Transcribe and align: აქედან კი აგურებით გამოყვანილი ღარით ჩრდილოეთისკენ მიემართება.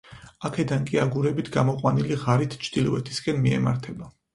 აქედან 0.47 0.87
კი 0.87 1.01
აგურებით 1.03 1.53
გამოყვანილი 1.59 2.21
ღარით 2.25 2.59
ჩრდილოეთისკენ 2.67 3.43
მიემართება. 3.49 4.17